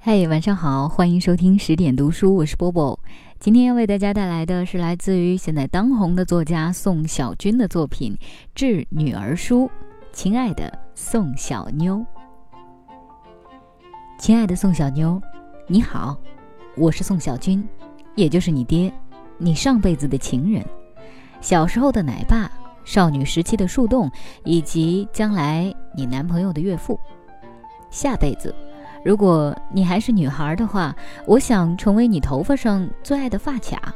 [0.00, 2.98] 嘿，晚上好，欢迎收听十点读书，我是波波。
[3.40, 8.16] 今天要为大家带来的是来自于现在当红的作家宋小军的作品
[8.54, 9.64] 《致女儿书》。
[10.12, 12.06] 亲爱的宋小妞，
[14.18, 15.20] 亲爱的宋小妞，
[15.66, 16.16] 你好，
[16.76, 17.68] 我是宋小军，
[18.14, 18.92] 也就是你爹，
[19.36, 20.64] 你上辈子的情人，
[21.40, 22.48] 小时候的奶爸，
[22.84, 24.08] 少女时期的树洞，
[24.44, 26.98] 以及将来你男朋友的岳父，
[27.90, 28.54] 下辈子。
[29.04, 30.94] 如果你还是女孩的话，
[31.26, 33.94] 我想成为你头发上最爱的发卡。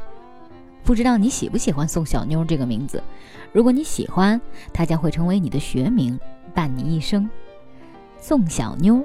[0.83, 3.01] 不知道你喜不喜欢宋小妞这个名字？
[3.51, 4.39] 如果你喜欢，
[4.73, 6.19] 它将会成为你的学名，
[6.53, 7.29] 伴你一生。
[8.17, 9.03] 宋小妞，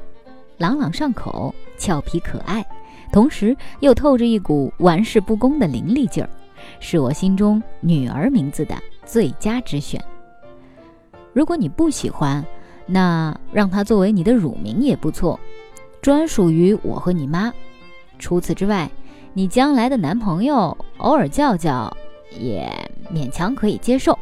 [0.57, 2.65] 朗朗上口，俏皮可爱，
[3.13, 6.31] 同时又透着一股玩世不恭的伶俐劲儿，
[6.81, 10.03] 是我心中女儿名字的最佳之选。
[11.33, 12.45] 如果你不喜欢，
[12.87, 15.39] 那让它作为你的乳名也不错。
[16.01, 17.53] 专属于我和你妈。
[18.19, 18.91] 除此之外，
[19.33, 21.97] 你将来的男朋友偶尔叫叫，
[22.39, 22.69] 也
[23.15, 24.19] 勉强可以接受。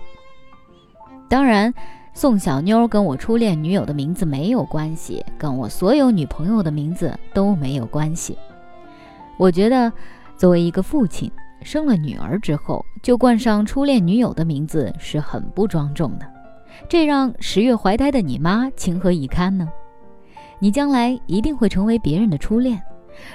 [1.28, 1.72] 当然，
[2.12, 8.36] 宋小妞跟我初恋女友的名字没有关系，跟我所有女朋友的名字都没有关系。
[9.38, 9.92] 我觉得，
[10.36, 11.30] 作为一个父亲，
[11.62, 16.26] 生了女儿之后就冠上初恋女友的名字是很不庄重的，
[16.88, 19.68] 这让十月怀胎的你妈情何以堪呢？
[20.58, 22.82] 你将来一定会成为别人的初恋。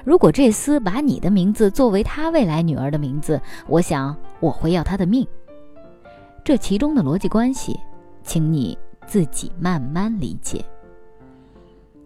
[0.04, 5.28] 如果这厮把你的名字作为他未来女儿的名字，我想我会要他的命。
[6.44, 7.80] 这其中的逻辑关系，
[8.24, 8.78] 请你
[9.08, 10.64] 自己慢慢理解。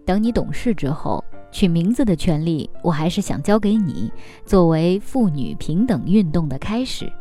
[0.04, 4.10] 等你懂事之后，取名字的权利，我还是想交给你，
[4.44, 7.12] 作为妇女平等运动的开始。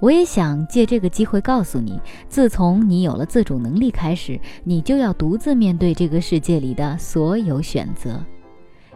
[0.00, 8.24] 我也想借这个机会告诉你，自从你有了自主能力开始，你就要独自面对这个世界里的所有选择：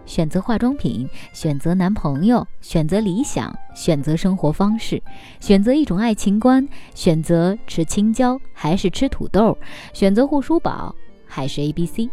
[0.06, 5.02] 选择化妆品，选择男朋友，选择理想，选择生活方式，
[5.40, 9.58] 选择一种爱情观，选择吃青椒还是吃土豆，
[9.92, 10.94] 选择护舒宝
[11.26, 12.08] 还是 A B C。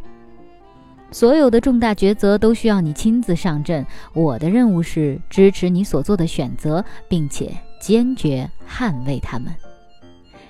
[1.12, 3.86] 所有的重大抉择都需要你亲自上阵。
[4.14, 9.54] 我的任务是支持你所做的选择，并且坚决捍卫他们。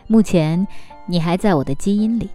[0.08, 0.68] 目前，
[1.06, 2.30] 你还在我的基因里。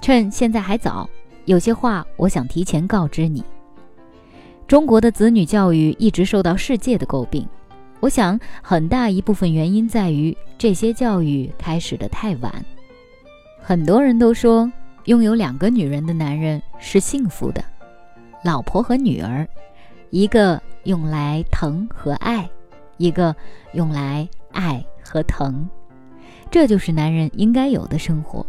[0.00, 1.08] 趁现在还早，
[1.44, 3.44] 有些话我想提前告知你。
[4.66, 7.46] 中国的子女教育一直受到世界的诟病，
[8.00, 12.52] 我想很大一部分原因在于这些教育开始的太晚。
[13.60, 14.70] 很多人都说。
[15.06, 17.64] 拥有两个女人的男人是幸福的，
[18.42, 19.46] 老婆和女儿，
[20.10, 22.50] 一个用来疼和爱，
[22.96, 23.34] 一个
[23.72, 25.68] 用来爱和疼，
[26.50, 28.44] 这就是男人应该有的生活。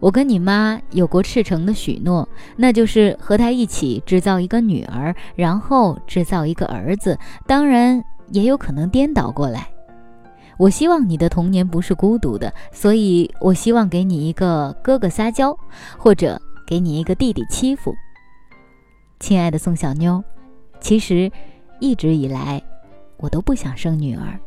[0.00, 9.68] 我跟你妈有过赤诚的许诺，那就是和她一起制造一个女儿，然后制造一个儿子，当然也有可能颠倒过来。
[10.56, 15.56] 我希望你的童年不是孤独的，所以我希望给你一个哥哥撒娇，
[15.96, 17.94] 或者给你一个弟弟欺负。
[19.18, 20.22] 亲爱的宋小妞，
[20.80, 21.30] 其实
[21.80, 22.62] 一直以来
[23.24, 24.38] 我都不想生女儿。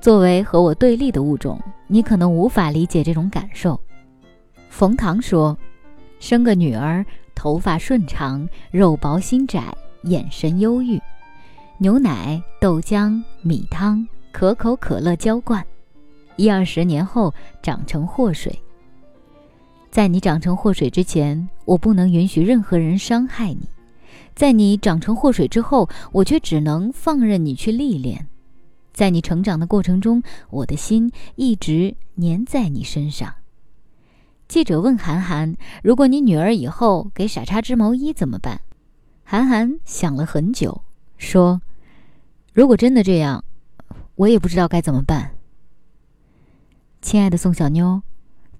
[0.00, 3.80] 作为和我对立的物种，你可能无法理解这种感受。
[4.68, 5.56] 冯唐说
[6.18, 9.62] ：“生个女儿，头发顺长，肉薄心窄，
[10.02, 11.00] 眼神忧郁，
[11.78, 15.64] 牛奶、豆浆、米汤。”可口可乐浇灌，
[16.36, 17.32] 一二十年后
[17.62, 18.54] 长成祸水。
[19.90, 23.60] 在你长成祸水之前，我不能允许任何人伤害你；
[24.36, 28.28] 在你长成祸水之后，我却只能放任你去历练。
[28.92, 33.34] 在你成长的过程中，我的心一直粘在你身上。
[34.46, 38.60] 记者问韩寒：“如果你女儿以后给傻叉织毛衣怎么办？”
[39.24, 40.82] 韩寒想了很久，
[41.16, 41.60] 说
[42.52, 43.42] ：“如果真的这样。”
[44.16, 45.34] 我也不知道该怎么办，
[47.02, 48.00] 亲爱的宋小妞，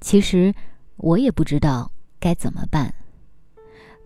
[0.03, 0.55] 其实
[0.97, 2.95] 我也不知道该怎么办。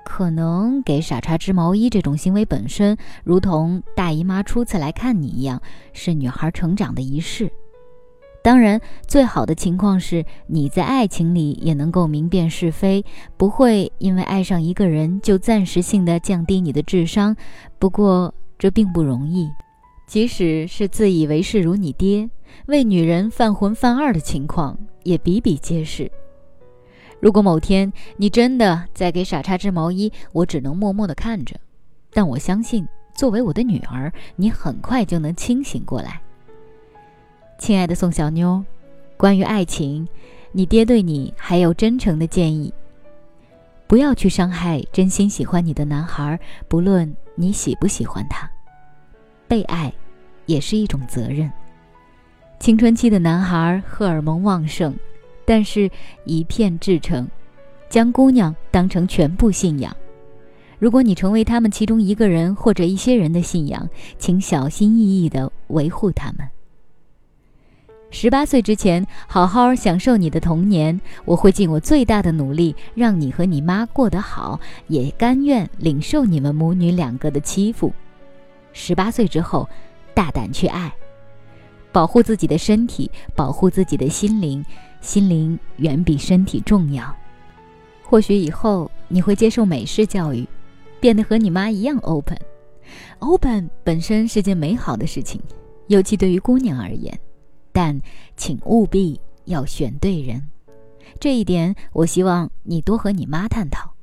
[0.04, 5.60] 可能给傻叉织毛衣这种行为本身，如同大姨妈初次来看你一样，
[5.92, 7.50] 是女孩成长的仪式。
[8.42, 13.04] 当然，最好的情况是你在爱情里也能够明辨是非，
[13.36, 17.36] 不会因为爱上一个人就暂时性的降低你的智商。
[17.78, 19.48] 不过这并不容易。
[20.06, 22.28] 即使是自以为是如你爹，
[22.66, 26.10] 为女人犯浑犯二的情况也比比皆是。
[27.20, 31.54] 如果某天你真的在给傻叉织毛衣，我只能默默地看着。
[32.12, 36.20] 但我相信，作为我的女儿，你很快就能清醒过来。
[37.58, 38.64] 亲爱的宋小妞，
[39.18, 40.08] 关于爱情，
[40.50, 42.72] 你爹对你还有真诚的建议：
[43.86, 48.50] 不要去伤害真心喜欢你的男孩，不论你喜不喜欢他。
[49.46, 49.92] 被爱，
[50.46, 51.52] 也是一种责任。
[52.58, 54.94] 青春期的男孩荷尔蒙旺盛，
[55.50, 55.90] 但是
[56.24, 57.26] 一片至诚，
[57.88, 59.92] 将姑娘当成全部信仰。
[60.78, 66.48] 如果你成为他们其中一个人或者一些人的信仰，请小心翼翼地维护他们。
[68.12, 71.00] 十八岁之前，好好享受你的童年。
[71.24, 77.92] 我会尽我最大的努力，让你和你妈过得好，也甘愿领受你们母女两个的欺负。
[78.72, 79.68] 十八岁之后，
[80.14, 80.94] 大胆去爱，
[81.90, 84.64] 保护自己的身体，保护自己的心灵。
[85.00, 87.14] 心灵远比身体重要。
[88.02, 90.46] 或许以后你会接受美式教育。
[91.00, 95.40] 变得和你妈一样 open，open 本身是件美好的事情，
[95.86, 97.18] 尤其对于姑娘而言。
[97.72, 97.98] 但
[98.36, 100.46] 请务必要选对人，
[101.18, 103.94] 这一点我希望你多和你妈探讨。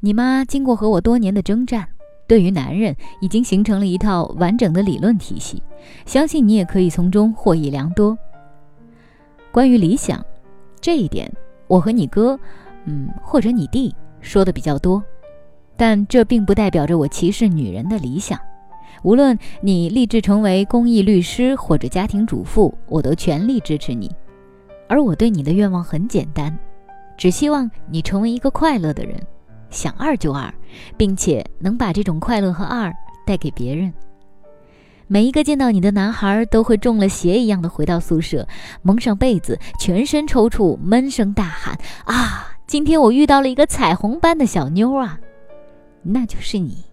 [0.00, 1.88] 你妈经过和我多年的征战，
[2.26, 5.62] 对于男人已经形成了一套完整的理论体系，
[6.04, 8.18] 相信你也可以从中获益良多。
[9.52, 10.24] 关于理想，
[10.80, 11.30] 这一点
[11.68, 12.38] 我和你哥，
[12.86, 15.02] 嗯，或者你弟说的比较多。
[15.76, 18.38] 但这并不代表着我歧视女人的理想。
[19.02, 24.10] 无论你立志成为公益律师或者家庭主妇，我都全力支持你。
[24.88, 26.56] 而我对你的愿望很简单，
[27.16, 29.20] 只希望你成为一个快乐的人，
[29.70, 30.52] 想二就二，
[30.96, 32.92] 并且能把这种快乐和二
[33.26, 33.92] 带给别人。
[35.06, 38.46] 每一个见到你的男孩都会中了邪一样的回到宿舍，
[38.82, 45.18] 蒙上被子，全身抽搐，闷声大喊：“啊，今天我遇到了一个彩虹般的小妞啊！”
[46.02, 46.84] 那就是你。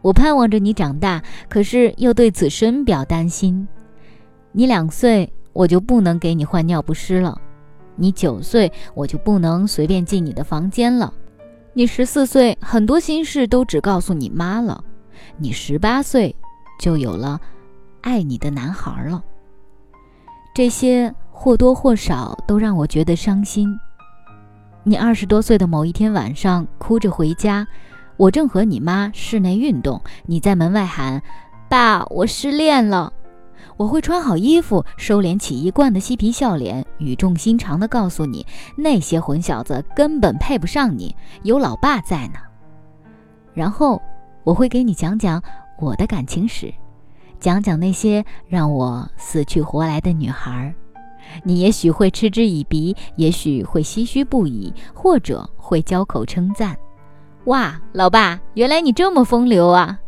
[0.00, 3.66] 我盼望着你长大，可是又对此深表担心。
[4.50, 7.36] 你两岁，我就不能给你换尿不湿了；
[7.96, 11.12] 你九岁，我就不能随便进你的房间了；
[11.72, 14.82] 你十四岁，很多心事都只告诉你妈了；
[15.36, 16.34] 你十八岁，
[16.78, 17.40] 就有了
[18.00, 19.22] 爱你的男孩了。
[20.54, 23.78] 这些或多或少都让我觉得伤心。
[24.84, 27.66] 你二十多岁的某一天晚上，哭着回家，
[28.16, 31.22] 我正和你妈室内运动，你在门外喊
[31.70, 33.12] ：“爸，我失恋了。”
[33.78, 38.44] 我会穿好衣服，收敛起一贯的嬉皮笑脸，语重心长地告诉你
[38.76, 42.34] ：“那些混小子根本配不上你，有老爸在呢。”
[43.54, 44.00] 然后
[44.44, 45.42] 我会给你讲讲
[45.82, 46.72] 我的感情史，
[47.40, 50.72] 讲讲那些让我死去活来的女孩。
[51.42, 56.76] 你也许会嗤之以鼻，也许会唏嘘不已，或者会交口称赞。
[57.46, 59.98] 哇，老爸，原来你这么风流啊！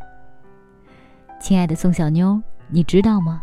[1.40, 3.42] 亲爱的宋小妞，你知道吗？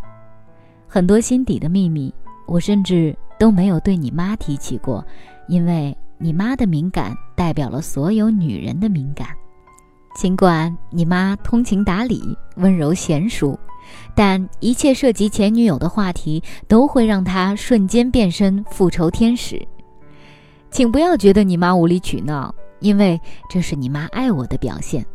[0.88, 2.14] 很多心底的秘密，
[2.48, 5.06] 我甚至都没有对你妈提起过，
[5.50, 9.28] 因为你妈的敏感代表了所有女人的敏感。
[10.16, 13.60] 尽管你妈通情达理、温柔娴熟。
[14.16, 19.68] 但一切涉及前女友的话题，都会让她瞬间变身复仇天使。
[20.70, 23.20] 请不要觉得你妈无理取闹，因为
[23.50, 25.06] 这是你妈爱我的表现，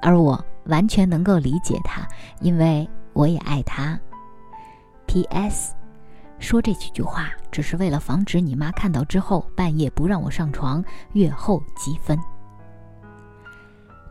[0.00, 2.06] 而我完全能够理解她，
[2.40, 3.98] 因为我也爱她。
[5.06, 5.74] P.S.
[6.38, 12.18] 说这几句话只是为了防止你妈看到之后半夜不让我上床，月后积分。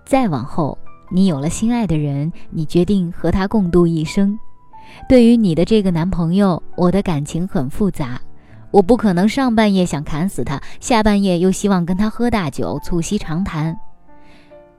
[0.06, 0.78] 再往后。
[1.12, 4.38] 你有了心爱的人，你决定和他共度一生。
[5.08, 8.20] 对于你的这个男朋友，我的感情很复杂。
[8.72, 13.78] 我不可能上半夜想砍死他，下半夜又希望跟他喝大酒促膝长谈。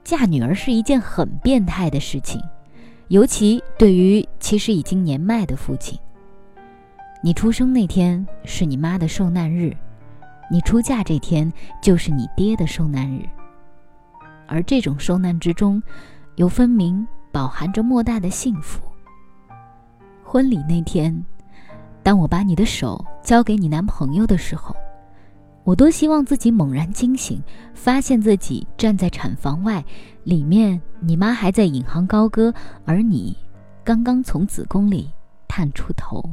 [0.03, 2.41] 嫁女儿是一件很变态的事情，
[3.07, 5.97] 尤其对于其实已经年迈的父亲。
[7.23, 9.73] 你出生那天是你妈的受难日，
[10.51, 13.21] 你出嫁这天就是你爹的受难日。
[14.47, 15.81] 而这种受难之中，
[16.35, 18.81] 又分明饱含着莫大的幸福。
[20.23, 21.25] 婚礼那天，
[22.03, 24.75] 当我把你的手交给你男朋友的时候，
[25.63, 27.41] 我多希望自己猛然惊醒，
[27.73, 29.83] 发现自己站在产房外，
[30.23, 32.53] 里面你妈还在引吭高歌，
[32.85, 33.35] 而你
[33.83, 35.09] 刚刚从子宫里
[35.47, 36.23] 探出头。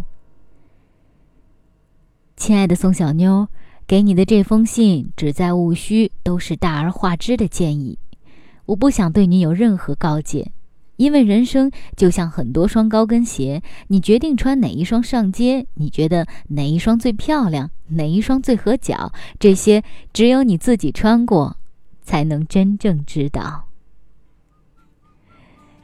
[2.37, 3.47] 亲爱的宋小妞，
[3.87, 7.99] 给你的这封信只在务虚，都是大而化之的建议。
[8.67, 10.53] 我不想对你有任何告诫，
[10.97, 21.57] 因为人生就像很多双高跟鞋，你决定穿哪一双上街，你觉得哪一双最漂亮，哪一双最合脚，这些只有你自己穿过，
[22.03, 23.65] 才能真正知道。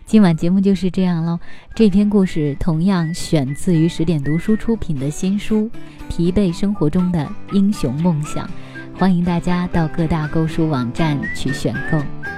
[0.06, 1.38] 今晚节目就是这样喽。
[1.74, 5.66] 这篇故事同样选自于十点读书出品的新书
[6.08, 8.46] 《疲惫生活中的英雄梦想》。
[8.98, 12.37] 欢迎大家到各大购书网站去选购。